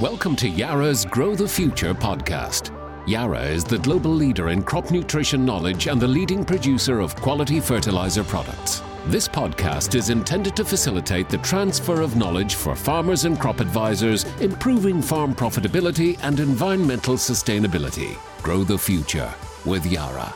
Welcome 0.00 0.36
to 0.36 0.48
Yara's 0.48 1.04
Grow 1.04 1.34
the 1.34 1.48
Future 1.48 1.92
podcast. 1.92 2.70
Yara 3.08 3.42
is 3.42 3.64
the 3.64 3.80
global 3.80 4.12
leader 4.12 4.50
in 4.50 4.62
crop 4.62 4.92
nutrition 4.92 5.44
knowledge 5.44 5.88
and 5.88 6.00
the 6.00 6.06
leading 6.06 6.44
producer 6.44 7.00
of 7.00 7.16
quality 7.16 7.58
fertilizer 7.58 8.22
products. 8.22 8.80
This 9.06 9.26
podcast 9.26 9.96
is 9.96 10.10
intended 10.10 10.54
to 10.54 10.64
facilitate 10.64 11.28
the 11.28 11.38
transfer 11.38 12.00
of 12.00 12.14
knowledge 12.14 12.54
for 12.54 12.76
farmers 12.76 13.24
and 13.24 13.40
crop 13.40 13.58
advisors, 13.58 14.24
improving 14.40 15.02
farm 15.02 15.34
profitability 15.34 16.16
and 16.22 16.38
environmental 16.38 17.14
sustainability. 17.14 18.16
Grow 18.40 18.62
the 18.62 18.78
future 18.78 19.34
with 19.64 19.84
Yara. 19.84 20.32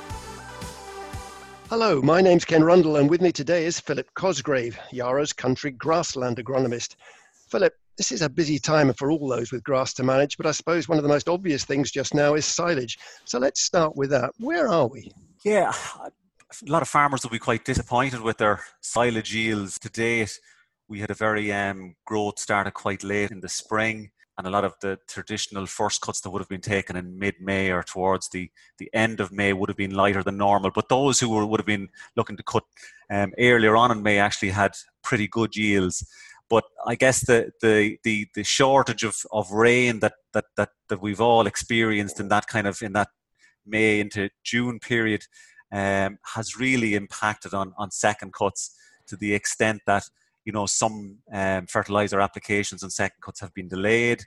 Hello, 1.69 2.03
my 2.03 2.21
name's 2.21 2.45
Ken 2.45 2.65
Rundle, 2.65 2.97
and 2.97 3.09
with 3.09 3.23
me 3.23 3.31
today 3.31 3.65
is 3.65 3.79
Philip 3.79 4.13
Cosgrave, 4.15 4.77
Yara's 4.91 5.33
country 5.33 5.71
grassland 5.71 6.39
agronomist. 6.39 6.97
Philip, 7.49 7.77
this 7.97 8.13
is 8.13 8.23
a 8.23 8.29
busy 8.29 8.59
time 8.59 8.93
for 8.95 9.11
all 9.11 9.29
those 9.29 9.53
with 9.53 9.63
grass 9.63 9.93
to 9.95 10.03
manage, 10.03 10.37
but 10.37 10.47
I 10.47 10.53
suppose 10.53 10.89
one 10.89 10.99
of 10.99 11.03
the 11.03 11.09
most 11.09 11.29
obvious 11.29 11.65
things 11.65 11.91
just 11.91 12.15
now 12.15 12.35
is 12.35 12.45
silage. 12.45 12.99
So 13.25 13.39
let's 13.39 13.61
start 13.61 13.97
with 13.97 14.11
that. 14.11 14.33
Where 14.39 14.69
are 14.69 14.87
we? 14.87 15.13
Yeah, 15.45 15.73
a 16.01 16.71
lot 16.71 16.83
of 16.83 16.89
farmers 16.89 17.23
will 17.23 17.31
be 17.31 17.39
quite 17.39 17.65
disappointed 17.65 18.21
with 18.21 18.39
their 18.39 18.61
silage 18.81 19.35
yields 19.35 19.79
to 19.81 19.89
date. 19.89 20.39
We 20.89 21.01
had 21.01 21.11
a 21.11 21.15
very 21.15 21.53
um, 21.53 21.97
growth 22.05 22.39
started 22.39 22.75
quite 22.75 23.03
late 23.03 23.31
in 23.31 23.41
the 23.41 23.49
spring, 23.49 24.11
and 24.39 24.47
a 24.47 24.51
lot 24.51 24.65
of 24.65 24.75
the 24.81 24.99
traditional 25.09 25.67
first 25.67 26.01
cuts 26.01 26.21
that 26.21 26.31
would 26.31 26.41
have 26.41 26.49
been 26.49 26.61
taken 26.61 26.97
in 26.97 27.19
mid-May 27.19 27.71
or 27.71 27.83
towards 27.83 28.29
the, 28.31 28.51
the 28.79 28.91
end 28.93 29.21
of 29.21 29.33
May 29.33 29.53
would 29.53 29.69
have 29.69 29.77
been 29.77 29.95
lighter 29.95 30.23
than 30.23 30.39
normal. 30.39 30.71
But 30.71 30.89
those 30.89 31.21
who 31.21 31.29
were, 31.29 31.47
would 31.47 31.61
have 31.61 31.67
been 31.67 31.89
looking 32.17 32.37
to 32.37 32.43
cut 32.43 32.65
um, 33.11 33.33
earlier 33.39 33.77
on 33.77 33.91
in 33.91 34.03
May 34.03 34.19
actually 34.19 34.51
had 34.51 34.73
pretty 35.03 35.29
good 35.29 35.55
yields. 35.57 36.07
But 36.53 36.65
I 36.87 36.97
guess 36.97 37.21
the 37.25 37.51
the 37.63 37.97
the, 38.05 38.27
the 38.35 38.45
shortage 38.45 39.05
of, 39.05 39.17
of 39.33 39.51
rain 39.53 40.01
that, 40.01 40.13
that 40.35 40.45
that 40.59 40.69
that 40.91 41.01
we've 41.01 41.19
all 41.19 41.47
experienced 41.47 42.21
in 42.21 42.29
that 42.29 42.47
kind 42.47 42.67
of 42.67 42.83
in 42.83 42.93
that 42.93 43.09
May 43.65 44.01
into 44.01 44.29
June 44.45 44.79
period 44.79 45.23
um, 45.73 46.19
has 46.35 46.59
really 46.59 46.95
impacted 46.95 47.55
on 47.55 47.73
on 47.79 47.91
second 47.91 48.35
cuts 48.35 48.77
to 49.07 49.17
the 49.17 49.33
extent 49.33 49.81
that 49.87 50.03
you 50.45 50.53
know 50.53 50.67
some 50.67 51.21
um, 51.33 51.67
fertilizer 51.69 52.21
applications 52.21 52.83
and 52.83 52.93
second 52.93 53.23
cuts 53.23 53.41
have 53.41 53.55
been 53.55 53.69
delayed. 53.69 54.23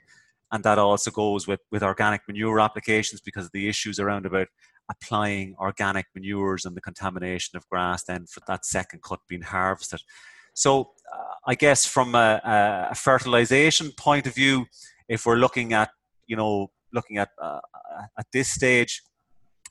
And 0.50 0.64
that 0.64 0.80
also 0.80 1.12
goes 1.12 1.46
with 1.46 1.60
with 1.70 1.84
organic 1.84 2.22
manure 2.26 2.58
applications 2.58 3.20
because 3.20 3.44
of 3.44 3.52
the 3.52 3.68
issues 3.68 4.00
around 4.00 4.26
about 4.26 4.48
applying 4.90 5.54
organic 5.60 6.06
manures 6.12 6.64
and 6.64 6.76
the 6.76 6.80
contamination 6.80 7.56
of 7.56 7.68
grass 7.68 8.02
then 8.02 8.26
for 8.26 8.40
that 8.48 8.66
second 8.66 9.04
cut 9.04 9.20
being 9.28 9.42
harvested. 9.42 10.02
So 10.56 10.92
uh, 11.14 11.35
I 11.46 11.54
guess 11.54 11.86
from 11.86 12.14
a, 12.14 12.40
a, 12.90 12.94
fertilization 12.94 13.92
point 13.96 14.26
of 14.26 14.34
view, 14.34 14.66
if 15.08 15.26
we're 15.26 15.36
looking 15.36 15.72
at 15.72 15.90
you 16.26 16.36
know 16.36 16.70
looking 16.92 17.18
at 17.18 17.30
uh, 17.40 17.60
at 18.18 18.26
this 18.32 18.50
stage, 18.50 19.02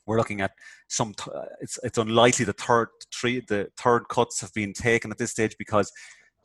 we're 0.06 0.16
looking 0.16 0.40
at 0.40 0.52
some. 0.88 1.12
T- 1.14 1.30
uh, 1.34 1.44
it's 1.60 1.78
it's 1.82 1.98
unlikely 1.98 2.46
the 2.46 2.54
third 2.54 2.88
three 3.14 3.42
the 3.46 3.68
third 3.76 4.08
cuts 4.08 4.40
have 4.40 4.54
been 4.54 4.72
taken 4.72 5.10
at 5.10 5.18
this 5.18 5.32
stage 5.32 5.54
because 5.58 5.92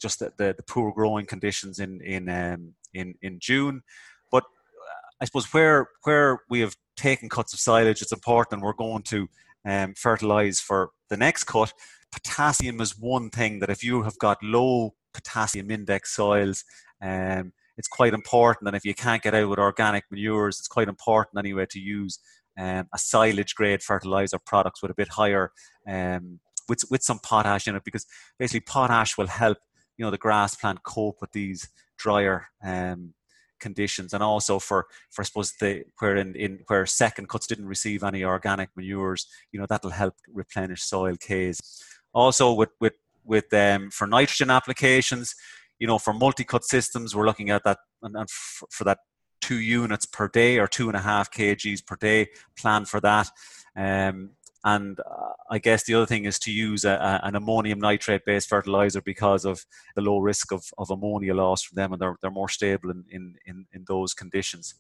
just 0.01 0.19
the, 0.19 0.33
the, 0.37 0.53
the 0.57 0.63
poor 0.63 0.91
growing 0.91 1.25
conditions 1.25 1.79
in 1.79 2.01
in 2.01 2.27
um, 2.27 2.73
in 2.93 3.15
in 3.21 3.39
June. 3.39 3.83
But 4.31 4.43
uh, 4.43 5.11
I 5.21 5.25
suppose 5.25 5.51
where 5.53 5.87
where 6.03 6.41
we 6.49 6.59
have 6.59 6.75
taken 6.97 7.29
cuts 7.29 7.53
of 7.53 7.59
silage, 7.59 8.01
it's 8.01 8.11
important, 8.11 8.61
we're 8.61 8.73
going 8.73 9.03
to 9.03 9.29
um, 9.65 9.93
fertilize 9.95 10.59
for 10.59 10.89
the 11.09 11.17
next 11.17 11.45
cut 11.45 11.73
potassium 12.11 12.81
is 12.81 12.99
one 12.99 13.29
thing 13.29 13.59
that 13.59 13.69
if 13.69 13.83
you 13.83 14.03
have 14.03 14.17
got 14.19 14.37
low 14.43 14.93
potassium 15.13 15.71
index 15.71 16.15
soils, 16.15 16.63
um, 17.01 17.53
it's 17.77 17.87
quite 17.87 18.13
important. 18.13 18.67
And 18.67 18.75
if 18.75 18.85
you 18.85 18.93
can't 18.93 19.23
get 19.23 19.33
out 19.33 19.49
with 19.49 19.59
organic 19.59 20.05
manures, 20.11 20.59
it's 20.59 20.67
quite 20.67 20.87
important 20.87 21.39
anyway 21.39 21.65
to 21.69 21.79
use 21.79 22.19
um, 22.59 22.87
a 22.93 22.97
silage 22.97 23.55
grade 23.55 23.81
fertilizer 23.81 24.39
products 24.45 24.81
with 24.81 24.91
a 24.91 24.95
bit 24.95 25.09
higher, 25.09 25.51
um, 25.87 26.39
with, 26.69 26.83
with 26.91 27.03
some 27.03 27.19
potash 27.19 27.67
in 27.67 27.75
it, 27.75 27.83
because 27.83 28.05
basically 28.37 28.61
potash 28.61 29.17
will 29.17 29.27
help 29.27 29.57
you 29.97 30.05
know 30.05 30.11
the 30.11 30.17
grass 30.17 30.55
plant 30.55 30.81
cope 30.83 31.21
with 31.21 31.31
these 31.31 31.69
drier 31.97 32.47
um, 32.63 33.13
conditions 33.59 34.13
and 34.13 34.23
also 34.23 34.57
for 34.57 34.87
for 35.11 35.21
I 35.21 35.25
suppose 35.25 35.53
the 35.59 35.83
where 35.99 36.15
in, 36.15 36.35
in 36.35 36.59
where 36.67 36.87
second 36.87 37.29
cuts 37.29 37.45
didn't 37.45 37.67
receive 37.67 38.03
any 38.03 38.23
organic 38.23 38.69
manures 38.75 39.27
you 39.51 39.59
know 39.59 39.67
that'll 39.69 39.91
help 39.91 40.15
replenish 40.27 40.81
soil 40.81 41.15
Ks 41.17 41.83
also 42.13 42.51
with 42.51 42.69
with 42.79 42.93
with 43.23 43.53
um, 43.53 43.89
for 43.91 44.07
nitrogen 44.07 44.49
applications, 44.49 45.35
you 45.79 45.87
know, 45.87 45.97
for 45.97 46.13
multi-cut 46.13 46.63
systems, 46.63 47.15
we're 47.15 47.25
looking 47.25 47.49
at 47.49 47.63
that 47.63 47.79
and, 48.01 48.15
and 48.15 48.29
for, 48.29 48.67
for 48.71 48.83
that 48.83 48.99
two 49.41 49.59
units 49.59 50.05
per 50.05 50.27
day 50.27 50.59
or 50.59 50.67
two 50.67 50.87
and 50.87 50.95
a 50.95 51.01
half 51.01 51.31
kgs 51.31 51.85
per 51.85 51.95
day. 51.95 52.27
Plan 52.57 52.85
for 52.85 52.99
that. 53.01 53.29
Um, 53.75 54.31
and 54.63 54.99
uh, 54.99 55.33
I 55.49 55.57
guess 55.57 55.83
the 55.83 55.95
other 55.95 56.05
thing 56.05 56.25
is 56.25 56.37
to 56.39 56.51
use 56.51 56.85
a, 56.85 56.91
a, 56.91 57.27
an 57.27 57.35
ammonium 57.35 57.79
nitrate 57.79 58.25
based 58.25 58.47
fertilizer 58.47 59.01
because 59.01 59.43
of 59.43 59.65
the 59.95 60.01
low 60.01 60.19
risk 60.19 60.51
of, 60.51 60.63
of 60.77 60.91
ammonia 60.91 61.33
loss 61.33 61.63
from 61.63 61.77
them 61.77 61.93
and 61.93 62.01
they're, 62.01 62.15
they're 62.21 62.29
more 62.29 62.49
stable 62.49 62.91
in, 62.91 63.03
in, 63.09 63.35
in, 63.47 63.65
in 63.73 63.85
those 63.87 64.13
conditions. 64.13 64.75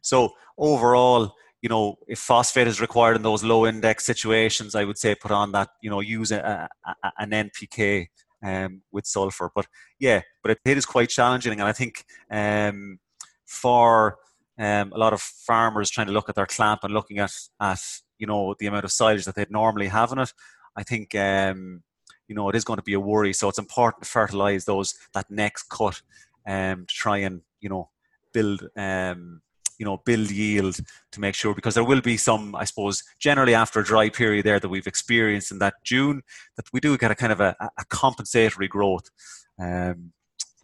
So 0.00 0.32
overall, 0.58 1.34
you 1.64 1.70
know, 1.70 1.96
if 2.06 2.18
phosphate 2.18 2.68
is 2.68 2.82
required 2.82 3.16
in 3.16 3.22
those 3.22 3.42
low 3.42 3.64
index 3.66 4.04
situations, 4.04 4.74
I 4.74 4.84
would 4.84 4.98
say 4.98 5.14
put 5.14 5.30
on 5.30 5.52
that, 5.52 5.70
you 5.80 5.88
know, 5.88 6.00
use 6.00 6.30
a, 6.30 6.68
a, 6.84 7.12
an 7.16 7.30
NPK 7.30 8.08
um, 8.42 8.82
with 8.92 9.06
sulfur. 9.06 9.50
But 9.54 9.66
yeah, 9.98 10.20
but 10.42 10.50
it, 10.50 10.58
it 10.66 10.76
is 10.76 10.84
quite 10.84 11.08
challenging. 11.08 11.52
And 11.60 11.62
I 11.62 11.72
think 11.72 12.04
um, 12.30 12.98
for 13.46 14.18
um, 14.58 14.92
a 14.92 14.98
lot 14.98 15.14
of 15.14 15.22
farmers 15.22 15.88
trying 15.88 16.08
to 16.08 16.12
look 16.12 16.28
at 16.28 16.34
their 16.34 16.44
clamp 16.44 16.80
and 16.84 16.92
looking 16.92 17.18
at, 17.18 17.32
at, 17.58 17.80
you 18.18 18.26
know, 18.26 18.54
the 18.58 18.66
amount 18.66 18.84
of 18.84 18.92
silage 18.92 19.24
that 19.24 19.34
they'd 19.34 19.50
normally 19.50 19.88
have 19.88 20.12
in 20.12 20.18
it, 20.18 20.34
I 20.76 20.82
think, 20.82 21.14
um, 21.14 21.82
you 22.28 22.34
know, 22.34 22.50
it 22.50 22.56
is 22.56 22.64
going 22.64 22.76
to 22.76 22.82
be 22.82 22.92
a 22.92 23.00
worry. 23.00 23.32
So 23.32 23.48
it's 23.48 23.58
important 23.58 24.02
to 24.02 24.10
fertilize 24.10 24.66
those, 24.66 24.98
that 25.14 25.30
next 25.30 25.70
cut 25.70 26.02
um, 26.46 26.84
to 26.84 26.94
try 26.94 27.16
and, 27.20 27.40
you 27.62 27.70
know, 27.70 27.88
build 28.34 28.68
um, 28.76 29.40
you 29.78 29.84
know 29.84 29.98
build 30.04 30.30
yield 30.30 30.76
to 31.10 31.20
make 31.20 31.34
sure 31.34 31.54
because 31.54 31.74
there 31.74 31.84
will 31.84 32.00
be 32.00 32.16
some 32.16 32.54
i 32.54 32.64
suppose 32.64 33.02
generally 33.18 33.54
after 33.54 33.80
a 33.80 33.84
dry 33.84 34.08
period 34.08 34.44
there 34.44 34.60
that 34.60 34.68
we've 34.68 34.86
experienced 34.86 35.50
in 35.50 35.58
that 35.58 35.74
june 35.82 36.22
that 36.56 36.66
we 36.72 36.80
do 36.80 36.96
get 36.96 37.10
a 37.10 37.14
kind 37.14 37.32
of 37.32 37.40
a, 37.40 37.56
a 37.60 37.84
compensatory 37.88 38.68
growth 38.68 39.10
um, 39.58 40.12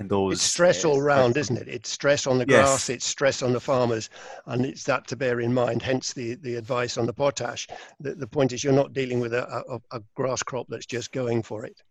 in 0.01 0.09
those 0.09 0.35
it's 0.35 0.43
stress 0.43 0.85
all 0.85 1.01
round 1.01 1.37
isn't 1.37 1.59
it? 1.59 1.69
It's 1.69 1.91
stress 1.91 2.27
on 2.27 2.39
the 2.39 2.47
grass 2.47 2.89
yes. 2.89 2.91
it's 2.91 3.07
stress 3.07 3.43
on 3.43 3.53
the 3.53 3.61
farmers 3.61 4.09
and 4.47 4.65
it's 4.65 4.83
that 4.85 5.07
to 5.09 5.17
bear 5.17 5.41
in 5.41 5.53
mind 5.53 5.83
hence 5.83 6.15
the 6.15 6.37
the 6.37 6.55
advice 6.55 6.97
on 6.97 7.07
the 7.07 7.13
potash. 7.13 7.69
The, 8.01 8.15
the 8.15 8.27
point 8.27 8.53
is 8.53 8.65
you're 8.65 8.73
not 8.73 8.95
dealing 8.95 9.21
with 9.21 9.35
a, 9.35 9.47
a, 9.69 9.99
a 9.99 10.03
grass 10.17 10.43
crop 10.43 10.67
that's 10.69 10.87
just 10.87 11.13
going 11.13 11.43
for 11.43 11.67
it. 11.67 11.83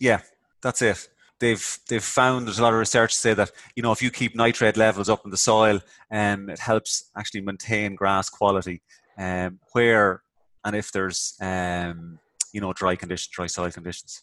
Yeah 0.00 0.22
that's 0.60 0.82
it 0.82 1.08
they've 1.42 1.78
they've 1.88 2.04
found 2.04 2.46
there's 2.46 2.60
a 2.60 2.62
lot 2.62 2.72
of 2.72 2.78
research 2.78 3.12
to 3.12 3.18
say 3.18 3.34
that 3.34 3.50
you 3.74 3.82
know 3.82 3.92
if 3.92 4.00
you 4.00 4.10
keep 4.10 4.34
nitrate 4.36 4.76
levels 4.76 5.10
up 5.10 5.22
in 5.24 5.30
the 5.30 5.36
soil, 5.36 5.80
um, 6.10 6.48
it 6.48 6.60
helps 6.60 7.10
actually 7.18 7.42
maintain 7.42 7.96
grass 7.96 8.30
quality. 8.30 8.80
Um, 9.18 9.58
where 9.72 10.22
and 10.64 10.76
if 10.76 10.92
there's 10.92 11.34
um, 11.40 12.18
you 12.52 12.60
know 12.60 12.72
dry 12.72 12.94
conditions, 12.96 13.34
dry 13.34 13.48
soil 13.48 13.72
conditions, 13.72 14.22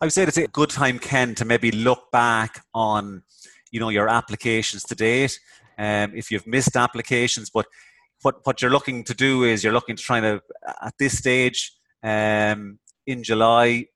I 0.00 0.04
would 0.04 0.12
say 0.12 0.22
it's 0.22 0.36
a 0.36 0.46
good 0.46 0.70
time, 0.70 0.98
Ken, 0.98 1.34
to 1.36 1.44
maybe 1.46 1.72
look 1.72 2.12
back 2.12 2.62
on 2.74 3.22
you 3.72 3.80
know 3.80 3.88
your 3.88 4.08
applications 4.08 4.84
to 4.84 4.94
date. 4.94 5.40
Um, 5.78 6.12
if 6.14 6.30
you've 6.30 6.46
missed 6.46 6.76
applications, 6.76 7.50
but 7.50 7.66
what 8.20 8.36
what 8.44 8.60
you're 8.60 8.70
looking 8.70 9.02
to 9.04 9.14
do 9.14 9.44
is 9.44 9.64
you're 9.64 9.72
looking 9.72 9.96
to 9.96 10.02
try 10.02 10.20
to 10.20 10.42
at 10.82 10.94
this 10.98 11.18
stage 11.18 11.72
um, 12.02 12.78
in 13.06 13.24
July 13.24 13.86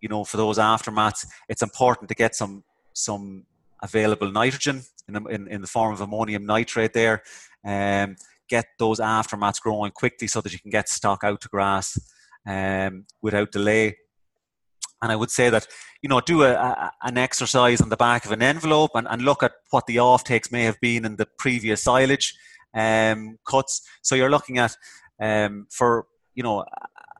you 0.00 0.08
know, 0.08 0.24
for 0.24 0.36
those 0.36 0.58
aftermaths, 0.58 1.26
it's 1.48 1.62
important 1.62 2.08
to 2.08 2.14
get 2.14 2.34
some 2.34 2.64
some 2.92 3.44
available 3.82 4.30
nitrogen 4.30 4.82
in, 5.08 5.30
in, 5.30 5.48
in 5.48 5.60
the 5.60 5.66
form 5.66 5.92
of 5.92 6.00
ammonium 6.00 6.44
nitrate 6.44 6.92
there. 6.92 7.22
Um, 7.64 8.16
get 8.48 8.66
those 8.78 8.98
aftermaths 8.98 9.60
growing 9.60 9.92
quickly 9.92 10.26
so 10.26 10.40
that 10.40 10.52
you 10.52 10.58
can 10.58 10.70
get 10.70 10.88
stock 10.88 11.22
out 11.24 11.40
to 11.40 11.48
grass 11.48 11.98
um, 12.46 13.06
without 13.22 13.52
delay. 13.52 13.96
And 15.02 15.10
I 15.10 15.16
would 15.16 15.30
say 15.30 15.48
that, 15.50 15.66
you 16.02 16.08
know, 16.08 16.20
do 16.20 16.42
a, 16.42 16.52
a, 16.52 16.92
an 17.02 17.16
exercise 17.16 17.80
on 17.80 17.88
the 17.88 17.96
back 17.96 18.24
of 18.24 18.32
an 18.32 18.42
envelope 18.42 18.90
and, 18.94 19.06
and 19.08 19.22
look 19.22 19.42
at 19.42 19.52
what 19.70 19.86
the 19.86 19.96
offtakes 19.96 20.52
may 20.52 20.64
have 20.64 20.80
been 20.80 21.04
in 21.04 21.16
the 21.16 21.28
previous 21.38 21.82
silage 21.82 22.34
um, 22.74 23.38
cuts. 23.46 23.82
So 24.02 24.14
you're 24.14 24.30
looking 24.30 24.58
at, 24.58 24.76
um, 25.20 25.66
for, 25.70 26.06
you 26.34 26.42
know, 26.42 26.64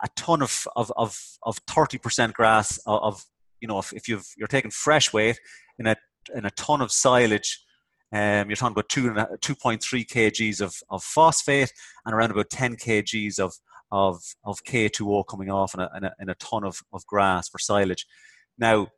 a 0.02 0.08
ton 0.16 0.42
of 0.42 0.66
of 0.76 0.92
of, 0.96 1.18
of 1.42 1.64
30% 1.66 2.32
grass 2.32 2.78
of 2.86 3.24
you 3.60 3.68
know 3.68 3.78
if, 3.78 3.92
if 3.92 4.08
you've 4.08 4.26
you're 4.36 4.48
taking 4.48 4.70
fresh 4.70 5.12
weight 5.12 5.38
in 5.78 5.86
a 5.86 5.96
in 6.34 6.44
a 6.44 6.50
ton 6.50 6.80
of 6.80 6.92
silage 6.92 7.64
um, 8.12 8.48
you're 8.48 8.56
talking 8.56 8.72
about 8.72 8.88
two, 8.88 9.12
2.3 9.12 10.06
kgs 10.06 10.60
of, 10.60 10.74
of 10.90 11.02
phosphate 11.02 11.72
and 12.04 12.14
around 12.14 12.32
about 12.32 12.50
10 12.50 12.74
kgs 12.76 13.38
of, 13.38 13.54
of, 13.92 14.20
of 14.44 14.64
K2O 14.64 15.26
coming 15.28 15.48
off 15.48 15.74
in 15.74 15.80
a, 15.80 15.90
in 15.96 16.04
a, 16.04 16.12
in 16.20 16.28
a 16.28 16.34
ton 16.34 16.64
of, 16.64 16.80
of 16.92 17.06
grass 17.06 17.48
for 17.48 17.58
silage. 17.58 18.06
Now, 18.58 18.88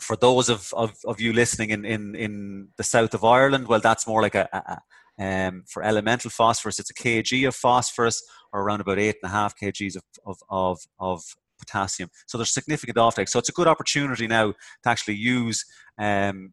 for 0.00 0.16
those 0.16 0.48
of, 0.48 0.72
of, 0.74 0.94
of 1.04 1.20
you 1.20 1.34
listening 1.34 1.68
in, 1.68 1.84
in, 1.84 2.14
in 2.14 2.68
the 2.78 2.82
south 2.82 3.12
of 3.12 3.24
Ireland, 3.24 3.68
well, 3.68 3.80
that's 3.80 4.06
more 4.06 4.22
like 4.22 4.34
a, 4.34 4.48
a 4.52 4.78
um, 5.18 5.64
for 5.66 5.82
elemental 5.82 6.30
phosphorus, 6.30 6.78
it's 6.78 6.90
a 6.90 6.94
kg 6.94 7.48
of 7.48 7.54
phosphorus 7.54 8.22
or 8.52 8.62
around 8.62 8.80
about 8.80 8.98
eight 8.98 9.16
and 9.22 9.30
a 9.30 9.32
half 9.32 9.54
kgs 9.60 9.96
of, 9.96 10.02
of, 10.24 10.38
of, 10.48 10.80
of 10.98 11.22
potassium. 11.58 12.10
So 12.26 12.38
there's 12.38 12.54
significant 12.54 12.96
offtake. 12.98 13.28
So 13.28 13.38
it's 13.38 13.48
a 13.48 13.52
good 13.52 13.66
opportunity 13.66 14.26
now 14.26 14.52
to 14.52 14.88
actually 14.88 15.16
use 15.16 15.64
um, 15.98 16.52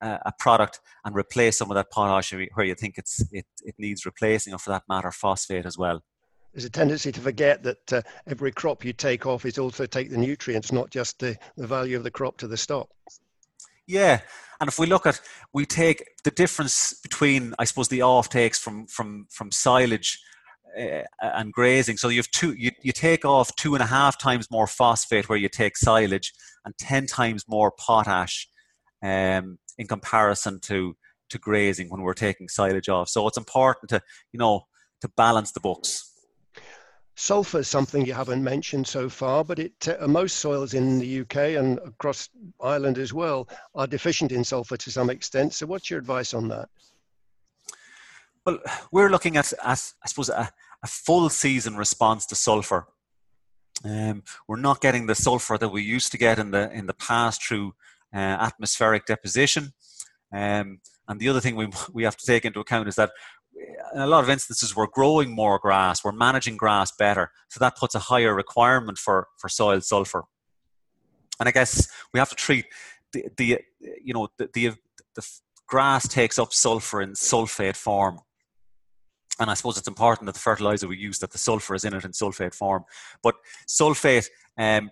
a 0.00 0.32
product 0.38 0.80
and 1.04 1.16
replace 1.16 1.58
some 1.58 1.70
of 1.70 1.74
that 1.74 1.90
potash 1.90 2.32
where 2.32 2.66
you 2.66 2.74
think 2.74 2.98
it's 2.98 3.24
it, 3.32 3.46
it 3.64 3.74
needs 3.78 4.04
replacing, 4.04 4.52
or 4.52 4.58
for 4.58 4.70
that 4.70 4.82
matter, 4.88 5.10
phosphate 5.10 5.66
as 5.66 5.78
well 5.78 6.02
there's 6.56 6.64
a 6.64 6.70
tendency 6.70 7.12
to 7.12 7.20
forget 7.20 7.62
that 7.62 7.92
uh, 7.92 8.00
every 8.26 8.50
crop 8.50 8.82
you 8.82 8.94
take 8.94 9.26
off 9.26 9.44
is 9.44 9.58
also 9.58 9.84
take 9.84 10.08
the 10.08 10.16
nutrients, 10.16 10.72
not 10.72 10.88
just 10.88 11.18
the, 11.18 11.36
the 11.58 11.66
value 11.66 11.98
of 11.98 12.02
the 12.02 12.10
crop 12.10 12.38
to 12.38 12.48
the 12.48 12.56
stock. 12.56 12.88
Yeah, 13.86 14.22
and 14.60 14.68
if 14.68 14.78
we 14.78 14.86
look 14.86 15.06
at, 15.06 15.20
we 15.52 15.66
take 15.66 16.04
the 16.24 16.30
difference 16.30 16.98
between, 17.02 17.54
I 17.58 17.64
suppose, 17.64 17.88
the 17.88 18.02
off 18.02 18.28
takes 18.28 18.58
from 18.58 18.86
from 18.86 19.26
from 19.30 19.50
silage 19.50 20.18
uh, 20.78 21.02
and 21.20 21.52
grazing. 21.52 21.96
So 21.96 22.08
you 22.08 22.18
have 22.18 22.30
two, 22.30 22.54
you, 22.54 22.70
you 22.82 22.92
take 22.92 23.24
off 23.24 23.54
two 23.56 23.74
and 23.74 23.82
a 23.82 23.86
half 23.86 24.18
times 24.18 24.50
more 24.50 24.66
phosphate 24.66 25.28
where 25.28 25.38
you 25.38 25.48
take 25.48 25.76
silage, 25.76 26.32
and 26.64 26.76
ten 26.78 27.06
times 27.06 27.44
more 27.48 27.72
potash 27.78 28.48
um, 29.02 29.58
in 29.78 29.86
comparison 29.86 30.60
to 30.62 30.96
to 31.28 31.38
grazing 31.38 31.88
when 31.88 32.02
we're 32.02 32.14
taking 32.14 32.48
silage 32.48 32.88
off. 32.88 33.08
So 33.08 33.26
it's 33.26 33.38
important 33.38 33.90
to 33.90 34.00
you 34.32 34.38
know 34.38 34.66
to 35.00 35.08
balance 35.16 35.52
the 35.52 35.60
books. 35.60 36.12
Sulfur 37.18 37.60
is 37.60 37.68
something 37.68 38.04
you 38.04 38.12
haven't 38.12 38.44
mentioned 38.44 38.86
so 38.86 39.08
far, 39.08 39.42
but 39.42 39.58
it, 39.58 39.88
uh, 39.88 40.06
most 40.06 40.36
soils 40.36 40.74
in 40.74 40.98
the 40.98 41.20
UK 41.20 41.56
and 41.56 41.78
across 41.78 42.28
Ireland 42.60 42.98
as 42.98 43.14
well 43.14 43.48
are 43.74 43.86
deficient 43.86 44.32
in 44.32 44.44
sulfur 44.44 44.76
to 44.76 44.90
some 44.90 45.08
extent. 45.08 45.54
So, 45.54 45.64
what's 45.64 45.88
your 45.88 45.98
advice 45.98 46.34
on 46.34 46.46
that? 46.48 46.68
Well, 48.44 48.58
we're 48.92 49.08
looking 49.08 49.38
at, 49.38 49.50
at 49.64 49.92
I 50.04 50.08
suppose, 50.08 50.28
a, 50.28 50.50
a, 50.82 50.86
full 50.86 51.30
season 51.30 51.76
response 51.76 52.26
to 52.26 52.34
sulfur. 52.34 52.86
Um, 53.82 54.22
we're 54.46 54.60
not 54.60 54.82
getting 54.82 55.06
the 55.06 55.14
sulfur 55.14 55.56
that 55.56 55.70
we 55.70 55.82
used 55.82 56.12
to 56.12 56.18
get 56.18 56.38
in 56.38 56.50
the 56.50 56.70
in 56.70 56.86
the 56.86 56.94
past 56.94 57.42
through 57.42 57.74
uh, 58.14 58.18
atmospheric 58.18 59.06
deposition. 59.06 59.72
Um, 60.32 60.80
and 61.08 61.18
the 61.18 61.30
other 61.30 61.40
thing 61.40 61.56
we, 61.56 61.68
we 61.94 62.04
have 62.04 62.16
to 62.16 62.26
take 62.26 62.44
into 62.44 62.60
account 62.60 62.88
is 62.88 62.96
that 62.96 63.12
in 63.94 64.00
a 64.00 64.06
lot 64.06 64.22
of 64.22 64.30
instances 64.30 64.74
we're 64.74 64.86
growing 64.86 65.34
more 65.34 65.58
grass 65.58 66.04
we're 66.04 66.12
managing 66.12 66.56
grass 66.56 66.92
better 66.92 67.30
so 67.48 67.58
that 67.58 67.76
puts 67.76 67.94
a 67.94 67.98
higher 67.98 68.34
requirement 68.34 68.98
for 68.98 69.28
for 69.38 69.48
soil 69.48 69.80
sulfur 69.80 70.24
and 71.40 71.48
i 71.48 71.52
guess 71.52 71.88
we 72.12 72.18
have 72.18 72.28
to 72.28 72.36
treat 72.36 72.66
the, 73.12 73.24
the 73.36 73.60
you 74.02 74.12
know 74.12 74.28
the, 74.38 74.48
the, 74.52 74.70
the 75.14 75.26
grass 75.66 76.06
takes 76.06 76.38
up 76.38 76.52
sulfur 76.52 77.00
in 77.00 77.12
sulfate 77.12 77.76
form 77.76 78.20
and 79.38 79.50
I 79.50 79.54
suppose 79.54 79.76
it's 79.76 79.88
important 79.88 80.26
that 80.26 80.32
the 80.32 80.40
fertilizer 80.40 80.88
we 80.88 80.96
use 80.96 81.18
that 81.18 81.32
the 81.32 81.38
sulfur 81.38 81.74
is 81.74 81.84
in 81.84 81.94
it 81.94 82.04
in 82.04 82.12
sulfate 82.12 82.54
form. 82.54 82.84
But 83.22 83.34
sulfate 83.68 84.28
um, 84.56 84.90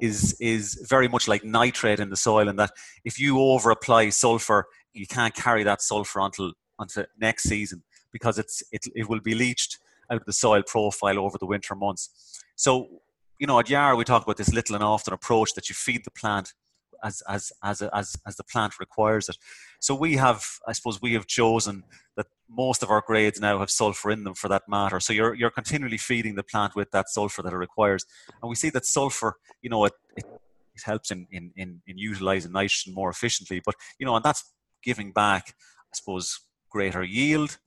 is 0.00 0.34
is 0.40 0.84
very 0.88 1.08
much 1.08 1.28
like 1.28 1.44
nitrate 1.44 2.00
in 2.00 2.10
the 2.10 2.16
soil, 2.16 2.48
in 2.48 2.56
that 2.56 2.70
if 3.04 3.18
you 3.18 3.38
over 3.40 3.70
apply 3.70 4.08
sulfur, 4.10 4.66
you 4.92 5.06
can't 5.06 5.34
carry 5.34 5.64
that 5.64 5.82
sulfur 5.82 6.20
until 6.20 6.52
until 6.78 7.04
next 7.18 7.44
season 7.44 7.82
because 8.12 8.38
it's 8.38 8.62
it, 8.72 8.86
it 8.94 9.08
will 9.08 9.20
be 9.20 9.34
leached 9.34 9.78
out 10.10 10.18
of 10.18 10.24
the 10.24 10.32
soil 10.32 10.62
profile 10.62 11.18
over 11.18 11.38
the 11.38 11.46
winter 11.46 11.74
months. 11.74 12.42
So, 12.56 12.88
you 13.38 13.46
know, 13.46 13.58
at 13.58 13.70
Yara 13.70 13.96
we 13.96 14.04
talk 14.04 14.22
about 14.22 14.36
this 14.36 14.52
little 14.52 14.74
and 14.74 14.84
often 14.84 15.14
approach 15.14 15.54
that 15.54 15.68
you 15.68 15.74
feed 15.74 16.04
the 16.04 16.10
plant 16.10 16.52
as 17.02 17.22
as 17.28 17.52
as 17.62 17.82
as 17.82 18.16
as 18.26 18.36
the 18.36 18.44
plant 18.44 18.78
requires 18.78 19.28
it. 19.28 19.36
So 19.80 19.94
we 19.94 20.16
have, 20.16 20.44
I 20.66 20.72
suppose, 20.72 21.02
we 21.02 21.14
have 21.14 21.26
chosen 21.26 21.84
that 22.16 22.26
most 22.48 22.82
of 22.82 22.90
our 22.90 23.02
grades 23.04 23.40
now 23.40 23.58
have 23.58 23.70
sulfur 23.70 24.10
in 24.10 24.24
them 24.24 24.34
for 24.34 24.48
that 24.48 24.68
matter. 24.68 25.00
So 25.00 25.12
you're 25.12 25.34
you're 25.34 25.50
continually 25.50 25.98
feeding 25.98 26.34
the 26.34 26.42
plant 26.42 26.76
with 26.76 26.90
that 26.92 27.08
sulfur 27.08 27.42
that 27.42 27.52
it 27.52 27.56
requires, 27.56 28.04
and 28.42 28.48
we 28.48 28.54
see 28.54 28.70
that 28.70 28.86
sulfur, 28.86 29.36
you 29.62 29.70
know, 29.70 29.84
it, 29.84 29.92
it, 30.16 30.24
it 30.74 30.82
helps 30.84 31.10
in, 31.10 31.26
in 31.30 31.52
in 31.56 31.82
in 31.86 31.98
utilizing 31.98 32.52
nitrogen 32.52 32.94
more 32.94 33.10
efficiently. 33.10 33.60
But 33.64 33.74
you 33.98 34.06
know, 34.06 34.16
and 34.16 34.24
that's 34.24 34.52
giving 34.82 35.12
back, 35.12 35.54
I 35.92 35.96
suppose, 35.96 36.40
greater 36.72 37.02
yield 37.02 37.58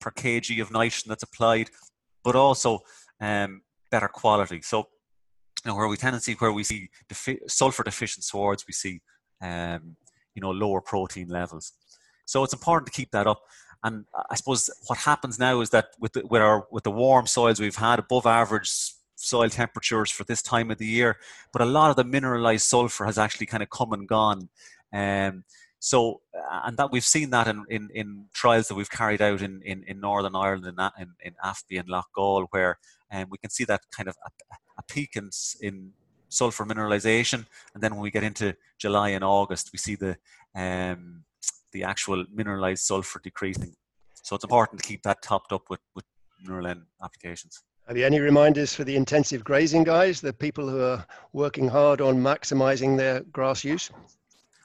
per 0.00 0.10
kg 0.10 0.60
of 0.60 0.70
nitrogen 0.70 1.08
that's 1.08 1.22
applied, 1.22 1.70
but 2.24 2.34
also 2.34 2.80
um, 3.20 3.62
better 3.90 4.08
quality. 4.08 4.60
So, 4.62 4.88
you 5.64 5.70
know, 5.70 5.76
where 5.76 5.88
we 5.88 5.96
tend 5.96 6.14
to 6.14 6.20
see 6.20 6.34
where 6.34 6.52
we 6.52 6.64
see 6.64 6.90
defi- 7.08 7.40
sulfur 7.46 7.84
deficient 7.84 8.24
swards, 8.24 8.64
we 8.66 8.72
see 8.72 9.00
um, 9.40 9.96
you 10.34 10.42
know 10.42 10.50
lower 10.50 10.80
protein 10.80 11.28
levels. 11.28 11.72
So 12.24 12.42
it's 12.44 12.52
important 12.52 12.86
to 12.86 12.98
keep 12.98 13.10
that 13.12 13.26
up. 13.26 13.40
And 13.84 14.04
I 14.30 14.36
suppose 14.36 14.70
what 14.86 14.98
happens 14.98 15.38
now 15.38 15.60
is 15.60 15.70
that 15.70 15.88
with 15.98 16.12
the, 16.12 16.24
with 16.26 16.40
our 16.40 16.66
with 16.70 16.84
the 16.84 16.90
warm 16.90 17.26
soils 17.26 17.60
we've 17.60 17.76
had 17.76 17.98
above 17.98 18.26
average 18.26 18.70
soil 19.16 19.48
temperatures 19.48 20.10
for 20.10 20.24
this 20.24 20.42
time 20.42 20.70
of 20.70 20.78
the 20.78 20.86
year, 20.86 21.16
but 21.52 21.62
a 21.62 21.66
lot 21.66 21.90
of 21.90 21.96
the 21.96 22.04
mineralized 22.04 22.66
sulfur 22.66 23.04
has 23.04 23.18
actually 23.18 23.46
kind 23.46 23.62
of 23.62 23.70
come 23.70 23.92
and 23.92 24.08
gone. 24.08 24.48
Um, 24.92 25.44
so, 25.84 26.20
and 26.64 26.76
that 26.76 26.92
we've 26.92 27.04
seen 27.04 27.30
that 27.30 27.48
in, 27.48 27.64
in, 27.68 27.88
in 27.92 28.26
trials 28.32 28.68
that 28.68 28.76
we've 28.76 28.88
carried 28.88 29.20
out 29.20 29.42
in, 29.42 29.60
in, 29.62 29.82
in 29.88 29.98
Northern 29.98 30.36
Ireland, 30.36 30.64
in, 30.64 30.90
in, 30.96 31.12
in 31.24 31.34
AFBI 31.44 31.80
and 31.80 31.88
Loughgall, 31.88 32.46
where 32.50 32.78
um, 33.10 33.26
we 33.30 33.38
can 33.38 33.50
see 33.50 33.64
that 33.64 33.80
kind 33.90 34.08
of 34.08 34.16
a, 34.24 34.54
a 34.78 34.82
peak 34.84 35.16
in, 35.16 35.30
in 35.60 35.90
sulfur 36.28 36.64
mineralization. 36.64 37.46
And 37.74 37.82
then 37.82 37.94
when 37.94 38.00
we 38.00 38.12
get 38.12 38.22
into 38.22 38.54
July 38.78 39.08
and 39.08 39.24
August, 39.24 39.70
we 39.72 39.78
see 39.80 39.96
the, 39.96 40.16
um, 40.54 41.24
the 41.72 41.82
actual 41.82 42.26
mineralized 42.32 42.84
sulfur 42.84 43.20
decreasing. 43.20 43.74
So 44.22 44.36
it's 44.36 44.44
important 44.44 44.80
to 44.80 44.86
keep 44.86 45.02
that 45.02 45.20
topped 45.20 45.52
up 45.52 45.68
with, 45.68 45.80
with 45.96 46.04
mineral 46.44 46.76
applications. 47.02 47.60
Have 47.88 47.96
you 47.96 48.06
any 48.06 48.20
reminders 48.20 48.72
for 48.72 48.84
the 48.84 48.94
intensive 48.94 49.42
grazing 49.42 49.82
guys, 49.82 50.20
the 50.20 50.32
people 50.32 50.68
who 50.68 50.80
are 50.80 51.04
working 51.32 51.66
hard 51.66 52.00
on 52.00 52.18
maximizing 52.18 52.96
their 52.96 53.22
grass 53.32 53.64
use? 53.64 53.90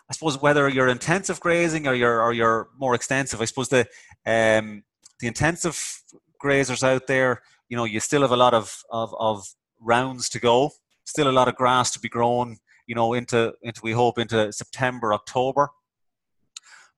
I 0.10 0.14
suppose 0.14 0.42
whether 0.42 0.70
you're 0.70 0.88
intensive 0.88 1.40
grazing 1.40 1.86
or 1.86 1.94
you're 1.94 2.22
or 2.22 2.34
you're 2.34 2.70
more 2.78 2.96
extensive, 2.96 3.42
I 3.42 3.46
suppose 3.46 3.70
the 3.70 3.88
um, 4.26 4.84
the 5.20 5.28
intensive 5.28 6.02
grazers 6.44 6.84
out 6.84 7.08
there, 7.08 7.42
you 7.70 7.76
know, 7.76 7.84
you 7.84 8.00
still 8.00 8.22
have 8.22 8.32
a 8.32 8.38
lot 8.38 8.54
of, 8.54 8.84
of, 8.92 9.14
of 9.20 9.48
rounds 9.82 10.30
to 10.30 10.40
go, 10.40 10.72
still 11.04 11.30
a 11.30 11.32
lot 11.32 11.48
of 11.48 11.56
grass 11.56 11.92
to 11.92 12.00
be 12.00 12.10
grown, 12.10 12.58
you 12.86 12.96
know, 12.96 13.14
into 13.14 13.54
into 13.62 13.82
we 13.84 13.92
hope 13.92 14.18
into 14.18 14.52
September, 14.54 15.14
October. 15.14 15.70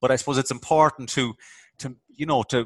But 0.02 0.12
I 0.12 0.16
suppose 0.16 0.38
it's 0.38 0.52
important 0.52 1.10
to 1.10 1.36
to 1.80 1.96
you 2.08 2.26
know 2.26 2.44
to 2.44 2.62
uh, 2.62 2.66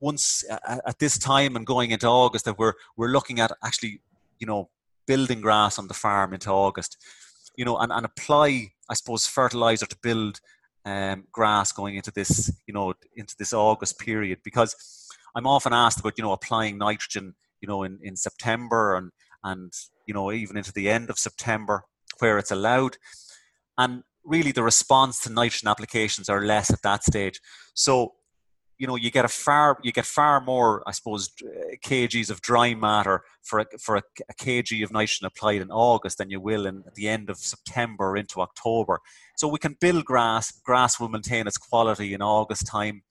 once 0.00 0.44
at 0.86 0.98
this 0.98 1.18
time 1.18 1.56
and 1.56 1.66
going 1.66 1.92
into 1.92 2.06
August 2.06 2.44
that 2.44 2.58
we're 2.58 2.74
we're 2.96 3.08
looking 3.08 3.40
at 3.40 3.52
actually 3.64 4.00
you 4.38 4.46
know 4.46 4.68
building 5.06 5.40
grass 5.40 5.78
on 5.78 5.88
the 5.88 5.94
farm 5.94 6.34
into 6.34 6.50
August 6.50 6.98
you 7.56 7.64
know, 7.64 7.78
and, 7.78 7.92
and 7.92 8.04
apply, 8.04 8.68
I 8.88 8.94
suppose, 8.94 9.26
fertilizer 9.26 9.86
to 9.86 9.96
build 10.02 10.40
um, 10.84 11.24
grass 11.32 11.72
going 11.72 11.96
into 11.96 12.12
this, 12.12 12.52
you 12.66 12.74
know, 12.74 12.94
into 13.16 13.34
this 13.38 13.52
August 13.52 13.98
period. 13.98 14.38
Because 14.44 14.74
I'm 15.34 15.46
often 15.46 15.72
asked 15.72 16.00
about, 16.00 16.14
you 16.16 16.24
know, 16.24 16.32
applying 16.32 16.78
nitrogen, 16.78 17.34
you 17.60 17.68
know, 17.68 17.82
in, 17.82 17.98
in 18.02 18.16
September 18.16 18.96
and, 18.96 19.10
and, 19.42 19.72
you 20.06 20.14
know, 20.14 20.30
even 20.32 20.56
into 20.56 20.72
the 20.72 20.88
end 20.88 21.10
of 21.10 21.18
September 21.18 21.84
where 22.18 22.38
it's 22.38 22.50
allowed. 22.50 22.96
And 23.78 24.02
really 24.24 24.52
the 24.52 24.62
response 24.62 25.20
to 25.20 25.32
nitrogen 25.32 25.68
applications 25.68 26.28
are 26.28 26.44
less 26.44 26.70
at 26.70 26.82
that 26.82 27.04
stage. 27.04 27.40
So 27.74 28.14
you 28.78 28.86
know 28.86 28.96
you 28.96 29.10
get 29.10 29.24
a 29.24 29.28
far 29.28 29.78
you 29.82 29.92
get 29.92 30.04
far 30.04 30.40
more 30.40 30.82
i 30.86 30.92
suppose 30.92 31.30
kgs 31.84 32.30
of 32.30 32.40
dry 32.40 32.74
matter 32.74 33.22
for 33.42 33.60
a, 33.60 33.66
for 33.78 33.96
a, 33.96 34.02
a 34.28 34.34
kg 34.34 34.82
of 34.82 34.92
nitrogen 34.92 35.26
applied 35.26 35.60
in 35.60 35.70
august 35.70 36.18
than 36.18 36.30
you 36.30 36.40
will 36.40 36.66
in 36.66 36.82
at 36.86 36.94
the 36.94 37.08
end 37.08 37.30
of 37.30 37.38
september 37.38 38.16
into 38.16 38.40
october 38.40 39.00
so 39.36 39.48
we 39.48 39.58
can 39.58 39.76
build 39.80 40.04
grass 40.04 40.52
grass 40.64 41.00
will 41.00 41.08
maintain 41.08 41.46
its 41.46 41.58
quality 41.58 42.14
in 42.14 42.22
august 42.22 42.66
time 42.66 43.02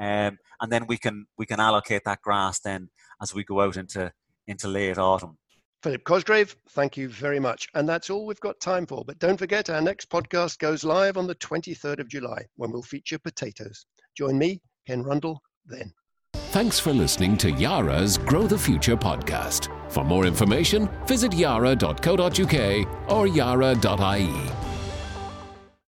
um, 0.00 0.38
and 0.60 0.72
then 0.72 0.86
we 0.86 0.96
can 0.96 1.26
we 1.36 1.46
can 1.46 1.60
allocate 1.60 2.02
that 2.04 2.22
grass 2.22 2.60
then 2.60 2.88
as 3.20 3.34
we 3.34 3.44
go 3.44 3.60
out 3.60 3.76
into 3.76 4.12
into 4.46 4.68
late 4.68 4.98
autumn 4.98 5.36
Philip 5.82 6.04
Cosgrave, 6.04 6.54
thank 6.70 6.96
you 6.96 7.08
very 7.08 7.40
much. 7.40 7.66
And 7.74 7.88
that's 7.88 8.08
all 8.08 8.24
we've 8.24 8.38
got 8.38 8.60
time 8.60 8.86
for. 8.86 9.04
But 9.04 9.18
don't 9.18 9.36
forget, 9.36 9.68
our 9.68 9.80
next 9.80 10.08
podcast 10.08 10.60
goes 10.60 10.84
live 10.84 11.16
on 11.16 11.26
the 11.26 11.34
23rd 11.34 11.98
of 11.98 12.08
July 12.08 12.46
when 12.54 12.70
we'll 12.70 12.82
feature 12.82 13.18
potatoes. 13.18 13.84
Join 14.16 14.38
me, 14.38 14.60
Ken 14.86 15.02
Rundle 15.02 15.40
then. 15.66 15.92
Thanks 16.34 16.78
for 16.78 16.92
listening 16.92 17.36
to 17.38 17.50
Yara's 17.50 18.18
Grow 18.18 18.46
the 18.46 18.58
Future 18.58 18.96
podcast. 18.96 19.70
For 19.90 20.04
more 20.04 20.26
information, 20.26 20.88
visit 21.06 21.32
yara.co.uk 21.32 23.10
or 23.10 23.26
yara.ie. 23.26 24.71